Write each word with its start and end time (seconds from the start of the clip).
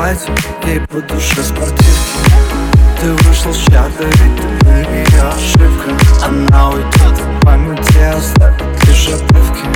платье 0.00 0.34
Ей 0.64 0.80
по 0.80 1.00
душе 1.02 1.42
спортивки 1.42 1.84
Ты 3.00 3.12
вышел 3.24 3.52
с 3.52 3.58
чата, 3.66 4.04
ведь 4.04 4.36
ты 4.36 4.64
был 4.64 4.92
ее 4.92 5.22
ошибка. 5.28 6.24
Она 6.24 6.70
уйдет 6.70 7.18
в 7.18 7.40
памяти, 7.40 7.98
оставит 8.16 8.88
лишь 8.88 9.08
обрывки 9.08 9.66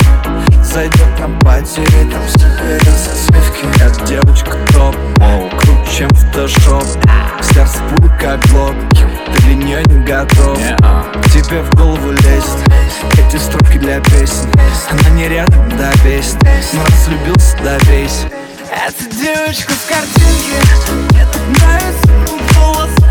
Зайдет 0.63 1.21
на 1.21 1.29
пати 1.41 1.81
там 2.11 2.29
соберет 2.29 2.85
сливки 3.27 3.83
Эта 3.83 4.07
девочка 4.07 4.57
топ, 4.73 4.97
оу, 5.21 5.51
круче, 5.59 5.99
чем 5.99 6.09
фотошоп 6.11 6.85
Сердце 7.43 7.79
пуль 7.91 8.11
как 8.19 8.45
глоб, 8.49 8.75
ты 8.91 9.43
для 9.43 9.55
нее 9.55 9.83
не 9.85 10.05
готов. 10.05 10.59
Тебе 11.33 11.61
в 11.63 11.75
голову 11.75 12.11
лезет 12.11 12.73
эти 13.19 13.37
строки 13.37 13.79
для 13.79 14.01
песен 14.01 14.51
Она 14.91 15.11
не 15.11 15.29
рядом, 15.29 15.69
да 15.77 15.93
бесит 16.03 16.39
Но 16.73 16.83
разлюбился, 16.87 17.57
да 17.63 17.79
бейся 17.87 18.34
Эта 18.77 19.05
девочка 19.15 19.73
с 19.73 19.89
картинки 19.89 20.59
так 21.33 21.43
нравится 21.61 22.09
волосах 22.59 23.04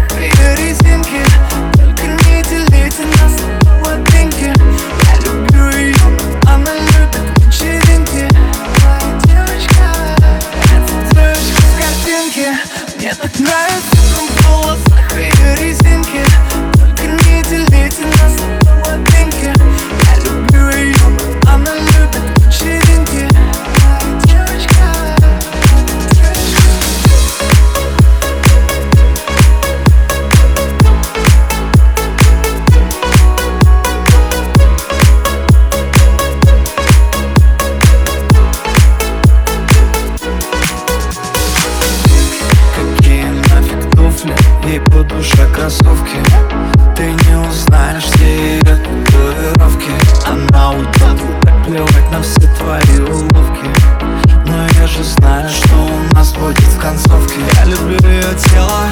концовке 56.84 57.40
Я 57.56 57.66
люблю 57.66 57.98
ее 58.10 58.36
тело, 58.50 58.84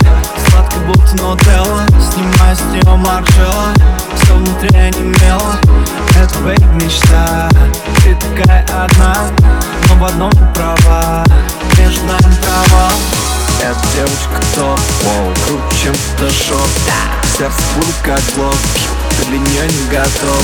сладко 0.49 0.79
будто 0.87 1.15
нутелла. 1.17 1.85
Снимаю 2.11 2.55
с 2.55 2.61
нее 2.71 2.95
маржела, 2.95 3.73
все 4.15 4.33
внутри 4.33 4.69
онемело. 4.77 5.55
Это 6.15 6.39
бейб 6.39 6.63
мечта, 6.81 7.49
ты 8.03 8.15
такая 8.15 8.63
одна 8.83 9.15
Но 9.89 9.95
в 9.95 10.05
одном 10.05 10.31
ты 10.31 10.43
права, 10.55 11.25
между 11.77 12.05
нами 12.05 12.35
провал. 12.41 12.91
Эта 13.59 13.79
девочка 13.95 14.41
топ, 14.55 14.79
воу, 15.03 15.33
круче, 15.45 15.83
чем 15.83 15.93
фотошоп 15.93 16.67
Сердце 17.37 17.61
будет 17.75 17.95
как 18.03 18.21
глоб, 18.35 18.55
ты 19.19 19.25
для 19.25 19.37
нее 19.37 19.67
не 19.67 19.89
готов. 19.89 20.43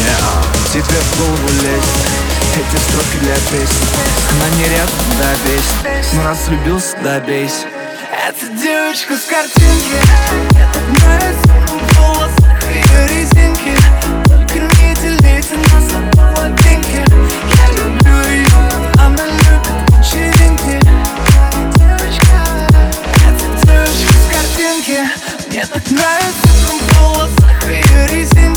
Тебе 0.71 0.83
в 0.83 1.17
голову 1.17 1.49
лезет, 1.63 2.36
эти 2.57 2.81
строки 2.81 3.18
для 3.22 3.35
песни. 3.35 3.88
Она 4.31 4.50
не 4.57 4.69
ряд, 4.69 4.90
да 5.19 5.31
бесит 5.45 6.13
Но 6.13 6.23
раз 6.23 6.47
влюбился, 6.47 6.97
да 7.03 7.19
бесит 7.19 7.68
Это 8.28 8.47
девочка 8.47 9.16
с 9.16 9.25
картинки. 9.25 9.97
Нравится 10.90 11.53
в 11.68 12.00
волосах 12.00 12.63
ее 12.69 13.07
резинки. 13.09 13.78
Только 14.25 14.59
не 14.59 14.95
делите 14.95 15.56
на 15.56 16.12
половинки 16.16 17.06
Я 17.56 17.68
люблю 17.78 18.18
ее, 18.31 18.47
она 19.00 19.25
любит 19.25 19.78
вечеринки. 19.89 20.79
Девочка 21.75 22.38
Это 23.28 23.45
девочка 23.66 24.13
с 24.13 24.28
картинки. 24.34 25.00
Мне 25.50 25.66
так 25.66 25.91
нравится 25.91 26.47
в 26.47 27.01
волосах 27.01 27.69
ее 27.69 28.07
резинки. 28.07 28.56